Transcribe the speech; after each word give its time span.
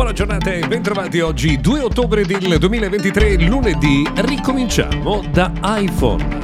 Buona 0.00 0.14
giornata 0.14 0.50
e 0.50 0.66
bentrovati 0.66 1.20
oggi 1.20 1.60
2 1.60 1.80
ottobre 1.80 2.24
del 2.24 2.56
2023, 2.58 3.34
lunedì, 3.46 4.02
ricominciamo 4.14 5.22
da 5.30 5.52
iPhone. 5.62 6.39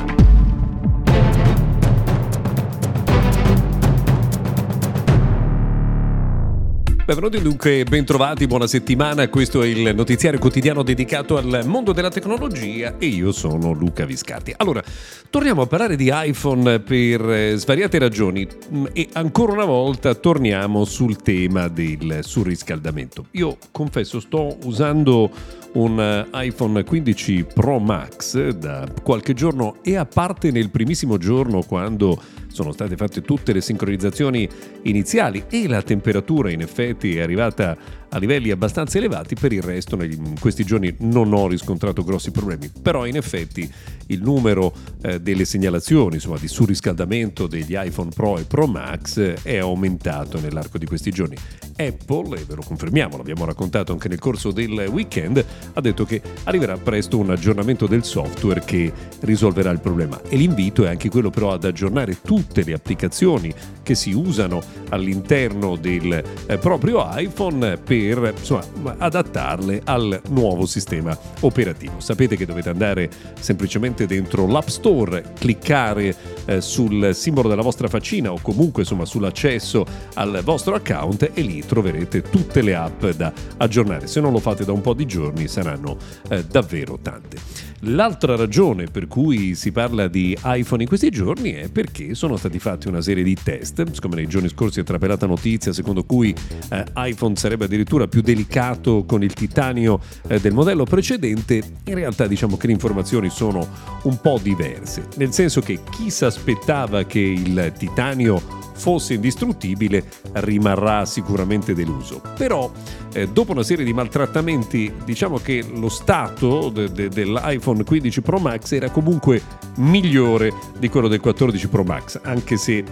Benvenuti 7.06 7.40
dunque, 7.40 7.84
bentrovati, 7.84 8.48
buona 8.48 8.66
settimana. 8.66 9.28
Questo 9.28 9.62
è 9.62 9.66
il 9.68 9.94
notiziario 9.94 10.40
quotidiano 10.40 10.82
dedicato 10.82 11.36
al 11.36 11.62
mondo 11.64 11.92
della 11.92 12.10
tecnologia 12.10 12.96
e 12.98 13.06
io 13.06 13.30
sono 13.30 13.70
Luca 13.70 14.04
Viscardi. 14.04 14.52
Allora, 14.56 14.82
torniamo 15.30 15.62
a 15.62 15.66
parlare 15.68 15.94
di 15.94 16.10
iPhone 16.12 16.80
per 16.80 17.30
eh, 17.30 17.54
svariate 17.54 18.00
ragioni 18.00 18.44
mm, 18.44 18.86
e 18.92 19.08
ancora 19.12 19.52
una 19.52 19.64
volta 19.64 20.16
torniamo 20.16 20.84
sul 20.84 21.22
tema 21.22 21.68
del 21.68 22.24
surriscaldamento. 22.24 23.26
Io 23.30 23.56
confesso 23.70 24.18
sto 24.18 24.58
usando 24.64 25.30
un 25.74 26.00
eh, 26.00 26.46
iPhone 26.46 26.82
15 26.82 27.46
Pro 27.54 27.78
Max 27.78 28.48
da 28.48 28.84
qualche 29.04 29.32
giorno 29.32 29.76
e 29.82 29.94
a 29.94 30.06
parte 30.06 30.50
nel 30.50 30.70
primissimo 30.70 31.18
giorno 31.18 31.62
quando 31.62 32.20
sono 32.56 32.72
state 32.72 32.96
fatte 32.96 33.20
tutte 33.20 33.52
le 33.52 33.60
sincronizzazioni 33.60 34.48
iniziali 34.84 35.44
e 35.50 35.68
la 35.68 35.82
temperatura 35.82 36.50
in 36.50 36.62
effetti 36.62 37.16
è 37.16 37.20
arrivata 37.20 37.76
a 38.10 38.18
livelli 38.18 38.50
abbastanza 38.50 38.98
elevati, 38.98 39.34
per 39.34 39.52
il 39.52 39.62
resto 39.62 40.00
in 40.02 40.38
questi 40.38 40.64
giorni 40.64 40.94
non 41.00 41.32
ho 41.32 41.48
riscontrato 41.48 42.04
grossi 42.04 42.30
problemi, 42.30 42.70
però 42.80 43.06
in 43.06 43.16
effetti 43.16 43.70
il 44.06 44.22
numero 44.22 44.72
eh, 45.02 45.20
delle 45.20 45.44
segnalazioni 45.44 46.14
insomma, 46.14 46.38
di 46.38 46.48
surriscaldamento 46.48 47.46
degli 47.46 47.74
iPhone 47.76 48.10
Pro 48.14 48.38
e 48.38 48.44
Pro 48.44 48.66
Max 48.66 49.18
è 49.42 49.56
aumentato 49.56 50.40
nell'arco 50.40 50.78
di 50.78 50.86
questi 50.86 51.10
giorni. 51.10 51.36
Apple, 51.78 52.38
e 52.38 52.44
ve 52.44 52.54
lo 52.54 52.62
confermiamo, 52.64 53.16
l'abbiamo 53.16 53.44
raccontato 53.44 53.92
anche 53.92 54.08
nel 54.08 54.18
corso 54.18 54.50
del 54.50 54.88
weekend, 54.90 55.44
ha 55.74 55.80
detto 55.80 56.04
che 56.04 56.22
arriverà 56.44 56.76
presto 56.78 57.18
un 57.18 57.30
aggiornamento 57.30 57.86
del 57.86 58.04
software 58.04 58.62
che 58.64 58.92
risolverà 59.20 59.70
il 59.70 59.80
problema 59.80 60.20
e 60.28 60.36
l'invito 60.36 60.84
è 60.84 60.88
anche 60.88 61.10
quello 61.10 61.30
però 61.30 61.52
ad 61.52 61.64
aggiornare 61.64 62.20
tutte 62.22 62.62
le 62.62 62.72
applicazioni 62.72 63.52
che 63.82 63.94
si 63.94 64.12
usano 64.12 64.62
all'interno 64.90 65.76
del 65.76 66.22
eh, 66.46 66.58
proprio 66.58 67.06
iPhone 67.12 67.76
per 67.76 67.95
per 67.96 68.34
insomma, 68.36 68.94
adattarle 68.98 69.82
al 69.84 70.20
nuovo 70.28 70.66
sistema 70.66 71.16
operativo. 71.40 71.98
Sapete 71.98 72.36
che 72.36 72.46
dovete 72.46 72.68
andare 72.68 73.10
semplicemente 73.38 74.06
dentro 74.06 74.46
l'App 74.46 74.68
Store, 74.68 75.32
cliccare 75.38 76.14
eh, 76.44 76.60
sul 76.60 77.14
simbolo 77.14 77.48
della 77.48 77.62
vostra 77.62 77.88
faccina 77.88 78.32
o 78.32 78.38
comunque 78.40 78.82
insomma, 78.82 79.04
sull'accesso 79.04 79.84
al 80.14 80.40
vostro 80.44 80.74
account 80.74 81.30
e 81.32 81.40
lì 81.40 81.64
troverete 81.64 82.22
tutte 82.22 82.62
le 82.62 82.74
app 82.74 83.04
da 83.06 83.32
aggiornare. 83.56 84.06
Se 84.06 84.20
non 84.20 84.32
lo 84.32 84.38
fate 84.38 84.64
da 84.64 84.72
un 84.72 84.80
po' 84.80 84.94
di 84.94 85.06
giorni 85.06 85.48
saranno 85.48 85.96
eh, 86.28 86.44
davvero 86.44 86.98
tante. 87.00 87.38
L'altra 87.80 88.36
ragione 88.36 88.86
per 88.86 89.06
cui 89.06 89.54
si 89.54 89.70
parla 89.70 90.08
di 90.08 90.36
iPhone 90.44 90.82
in 90.82 90.88
questi 90.88 91.10
giorni 91.10 91.52
è 91.52 91.68
perché 91.68 92.14
sono 92.14 92.36
stati 92.36 92.58
fatti 92.58 92.88
una 92.88 93.02
serie 93.02 93.22
di 93.22 93.36
test, 93.40 93.90
siccome 93.92 94.16
nei 94.16 94.26
giorni 94.26 94.48
scorsi 94.48 94.80
è 94.80 94.82
trapelata 94.82 95.26
notizia 95.26 95.72
secondo 95.72 96.04
cui 96.04 96.34
eh, 96.70 96.84
iPhone 96.96 97.36
sarebbe 97.36 97.66
addirittura 97.66 98.06
più 98.06 98.22
delicato 98.22 99.04
con 99.04 99.22
il 99.22 99.34
titanio 99.34 100.00
eh, 100.26 100.40
del 100.40 100.54
modello 100.54 100.84
precedente, 100.84 101.62
in 101.84 101.94
realtà 101.94 102.26
diciamo 102.26 102.56
che 102.56 102.66
le 102.66 102.72
informazioni 102.72 103.28
sono 103.28 103.68
un 104.04 104.20
po' 104.20 104.38
diverse, 104.42 105.08
nel 105.16 105.32
senso 105.32 105.60
che 105.60 105.80
chi 105.90 106.10
si 106.10 106.24
aspettava 106.24 107.04
che 107.04 107.20
il 107.20 107.72
titanio 107.76 108.65
fosse 108.76 109.14
indistruttibile 109.14 110.04
rimarrà 110.32 111.04
sicuramente 111.04 111.74
deluso. 111.74 112.20
Però 112.36 112.70
eh, 113.12 113.28
dopo 113.28 113.52
una 113.52 113.62
serie 113.62 113.84
di 113.84 113.92
maltrattamenti 113.92 114.92
diciamo 115.04 115.38
che 115.38 115.64
lo 115.74 115.88
stato 115.88 116.68
de- 116.68 116.92
de- 116.92 117.08
dell'iPhone 117.08 117.82
15 117.82 118.20
Pro 118.20 118.38
Max 118.38 118.72
era 118.72 118.90
comunque 118.90 119.42
migliore 119.76 120.52
di 120.78 120.88
quello 120.88 121.08
del 121.08 121.20
14 121.20 121.68
Pro 121.68 121.84
Max, 121.84 122.20
anche 122.22 122.56
se 122.56 122.84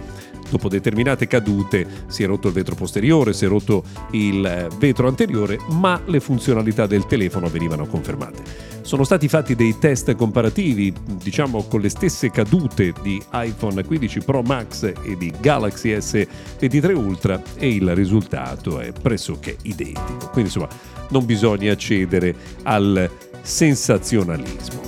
dopo 0.55 0.69
determinate 0.69 1.27
cadute 1.27 1.85
si 2.07 2.23
è 2.23 2.25
rotto 2.25 2.47
il 2.47 2.53
vetro 2.53 2.75
posteriore, 2.75 3.33
si 3.33 3.45
è 3.45 3.47
rotto 3.47 3.83
il 4.11 4.45
eh, 4.45 4.67
vetro 4.77 5.07
anteriore, 5.07 5.59
ma 5.71 6.01
le 6.05 6.19
funzionalità 6.19 6.87
del 6.87 7.05
telefono 7.05 7.47
venivano 7.47 7.85
confermate. 7.85 8.73
Sono 8.81 9.03
stati 9.03 9.27
fatti 9.27 9.55
dei 9.55 9.77
test 9.79 10.15
comparativi, 10.15 10.93
diciamo 11.21 11.63
con 11.63 11.81
le 11.81 11.89
stesse 11.89 12.29
cadute 12.29 12.93
di 13.01 13.21
iPhone 13.33 13.83
15 13.83 14.19
Pro 14.19 14.41
Max 14.43 14.83
e 14.83 15.17
di 15.17 15.33
Galaxy 15.39 15.91
S23 15.91 16.93
Ultra 16.93 17.41
e 17.57 17.67
il 17.67 17.93
risultato 17.95 18.79
è 18.79 18.91
pressoché 18.91 19.57
identico. 19.63 20.29
Quindi 20.31 20.51
insomma 20.51 20.69
non 21.09 21.25
bisogna 21.25 21.75
cedere 21.75 22.35
al 22.63 23.09
sensazionalismo. 23.41 24.84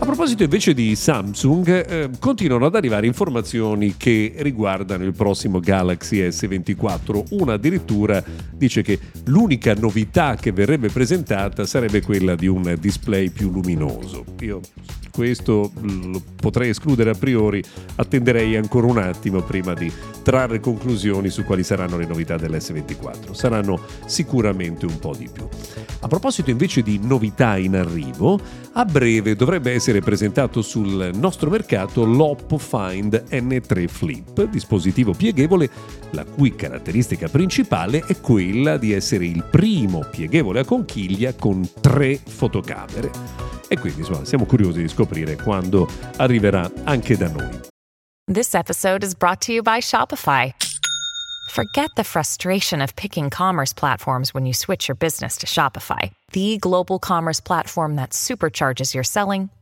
A 0.00 0.04
proposito 0.04 0.44
invece 0.44 0.74
di 0.74 0.94
Samsung, 0.94 1.68
eh, 1.68 2.10
continuano 2.20 2.66
ad 2.66 2.76
arrivare 2.76 3.08
informazioni 3.08 3.96
che 3.96 4.32
riguardano 4.38 5.02
il 5.02 5.12
prossimo 5.12 5.58
Galaxy 5.58 6.20
S24. 6.20 7.24
Una 7.30 7.54
addirittura 7.54 8.22
dice 8.52 8.82
che 8.82 9.00
l'unica 9.24 9.74
novità 9.74 10.36
che 10.36 10.52
verrebbe 10.52 10.88
presentata 10.88 11.66
sarebbe 11.66 12.00
quella 12.00 12.36
di 12.36 12.46
un 12.46 12.76
display 12.78 13.30
più 13.30 13.50
luminoso. 13.50 14.24
Io 14.40 14.60
questo 15.18 15.72
lo 15.80 16.22
potrei 16.36 16.68
escludere 16.68 17.10
a 17.10 17.14
priori, 17.14 17.60
attenderei 17.96 18.54
ancora 18.54 18.86
un 18.86 18.98
attimo 18.98 19.42
prima 19.42 19.74
di 19.74 19.92
trarre 20.22 20.60
conclusioni 20.60 21.28
su 21.28 21.42
quali 21.42 21.64
saranno 21.64 21.96
le 21.96 22.06
novità 22.06 22.36
dell'S24. 22.36 23.32
Saranno 23.32 23.80
sicuramente 24.06 24.86
un 24.86 24.96
po' 25.00 25.16
di 25.18 25.28
più. 25.32 25.48
A 26.00 26.06
proposito 26.06 26.50
invece 26.50 26.82
di 26.82 27.00
novità 27.02 27.56
in 27.56 27.74
arrivo, 27.74 28.38
a 28.74 28.84
breve 28.84 29.34
dovrebbe 29.34 29.72
essere 29.72 29.87
presentato 30.02 30.60
sul 30.60 31.10
nostro 31.14 31.48
mercato 31.48 32.04
l'Oppo 32.04 32.58
Find 32.58 33.24
N3 33.30 33.88
Flip, 33.88 34.44
dispositivo 34.44 35.12
pieghevole 35.14 35.70
la 36.10 36.24
cui 36.24 36.54
caratteristica 36.54 37.28
principale 37.28 38.04
è 38.06 38.20
quella 38.20 38.76
di 38.76 38.92
essere 38.92 39.24
il 39.24 39.42
primo 39.50 40.04
pieghevole 40.10 40.60
a 40.60 40.64
conchiglia 40.64 41.32
con 41.34 41.66
tre 41.80 42.18
fotocamere. 42.22 43.10
E 43.66 43.78
quindi 43.78 44.00
insomma, 44.00 44.24
siamo 44.24 44.44
curiosi 44.44 44.82
di 44.82 44.88
scoprire 44.88 45.36
quando 45.36 45.88
arriverà 46.16 46.70
anche 46.84 47.16
da 47.16 47.28
noi. 47.28 47.60
This 48.30 48.52
episode 48.52 49.02
is 49.02 49.14
brought 49.14 49.44
to 49.46 49.52
you 49.52 49.62
by 49.62 49.80
Shopify. 49.80 50.52
Forget 51.50 51.88
the 51.96 52.04
frustration 52.04 52.82
of 52.82 52.94
picking 52.94 53.30
commerce 53.30 53.72
platforms 53.72 54.34
when 54.34 54.44
you 54.44 54.52
switch 54.52 54.86
your 54.86 54.96
business 54.96 55.36
to 55.38 55.46
Shopify, 55.46 56.10
the 56.32 56.58
global 56.58 56.98
commerce 56.98 57.40
platform 57.40 57.96
that 57.96 58.10
supercharges 58.10 58.92
your 58.92 59.02
selling 59.02 59.48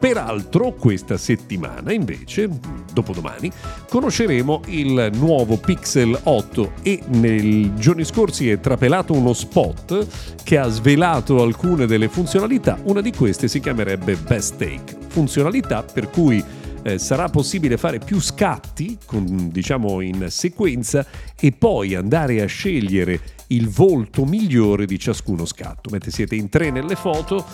Peraltro 0.00 0.72
questa 0.72 1.18
settimana 1.18 1.92
invece, 1.92 2.48
dopodomani, 2.90 3.52
conosceremo 3.86 4.62
il 4.68 5.10
nuovo 5.12 5.58
Pixel 5.58 6.18
8 6.22 6.72
e 6.80 7.02
nei 7.08 7.74
giorni 7.74 8.06
scorsi 8.06 8.48
è 8.48 8.58
trapelato 8.60 9.12
uno 9.12 9.34
spot 9.34 10.06
che 10.42 10.56
ha 10.56 10.68
svelato 10.68 11.42
alcune 11.42 11.84
delle 11.84 12.08
funzionalità, 12.08 12.78
una 12.84 13.02
di 13.02 13.12
queste 13.12 13.46
si 13.46 13.60
chiamerebbe 13.60 14.16
Best 14.16 14.56
Take, 14.56 14.96
funzionalità 15.08 15.82
per 15.82 16.08
cui 16.08 16.42
eh, 16.82 16.98
sarà 16.98 17.28
possibile 17.28 17.76
fare 17.76 17.98
più 17.98 18.20
scatti, 18.20 18.98
con, 19.04 19.50
diciamo 19.50 20.00
in 20.00 20.26
sequenza, 20.28 21.04
e 21.38 21.52
poi 21.52 21.94
andare 21.94 22.42
a 22.42 22.46
scegliere 22.46 23.20
il 23.48 23.68
volto 23.68 24.24
migliore 24.24 24.86
di 24.86 24.98
ciascuno 24.98 25.44
scatto. 25.44 25.90
Mentre 25.90 26.10
siete 26.10 26.36
in 26.36 26.48
tre 26.48 26.70
nelle 26.70 26.94
foto, 26.94 27.44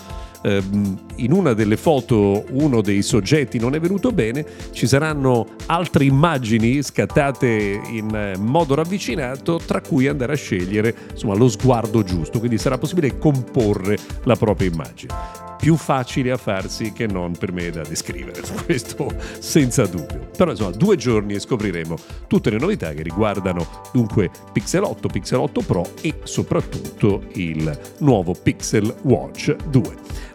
ehm, 0.43 1.07
in 1.17 1.33
una 1.33 1.53
delle 1.55 1.77
foto 1.77 2.45
uno 2.51 2.81
dei 2.81 3.03
soggetti 3.03 3.59
non 3.59 3.75
è 3.75 3.81
venuto 3.81 4.13
bene, 4.13 4.45
ci 4.73 4.87
saranno 4.87 5.47
altre 5.67 6.05
immagini 6.05 6.83
scattate 6.83 7.81
in 7.91 8.15
eh, 8.15 8.37
modo 8.39 8.75
ravvicinato, 8.75 9.61
tra 9.65 9.81
cui 9.81 10.07
andare 10.07 10.35
a 10.35 10.37
scegliere 10.37 10.95
insomma, 11.13 11.35
lo 11.35 11.49
sguardo 11.49 12.03
giusto, 12.03 12.39
quindi 12.39 12.59
sarà 12.59 12.79
possibile 12.79 13.19
comporre 13.19 13.99
la 14.25 14.37
propria 14.37 14.69
immagine 14.69 15.45
più 15.59 15.77
facile 15.77 16.31
a 16.31 16.37
farsi 16.37 16.93
che 16.93 17.07
non 17.07 17.33
per 17.37 17.53
me 17.53 17.71
da 17.71 17.83
descrivere, 17.83 18.41
questo 18.65 19.13
senza 19.39 19.87
dubbio. 19.87 20.29
Però 20.37 20.51
insomma, 20.51 20.71
due 20.71 20.97
giorni 20.97 21.35
e 21.35 21.41
scopriremo 21.41 21.97
tutte 22.27 22.51
le 22.51 22.59
novità 22.59 22.93
che 22.93 23.03
riguardano 23.03 23.67
dunque 23.93 24.31
Pixel 24.53 24.83
8, 24.83 25.09
Pixel 25.09 25.39
8 25.39 25.61
Pro 25.63 25.89
e 26.03 26.15
soprattutto 26.25 27.25
il 27.35 27.79
nuovo 27.99 28.35
Pixel 28.35 28.95
Watch 29.03 29.55
2. 29.71 29.83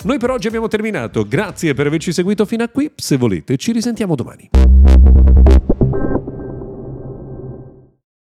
Noi 0.03 0.17
per 0.17 0.31
oggi 0.31 0.47
abbiamo 0.47 0.67
terminato, 0.67 1.25
grazie 1.27 1.73
per 1.73 1.87
averci 1.87 2.11
seguito 2.11 2.45
fino 2.45 2.63
a 2.63 2.69
qui, 2.69 2.91
se 2.95 3.17
volete 3.17 3.57
ci 3.57 3.71
risentiamo 3.71 4.15
domani. 4.15 4.49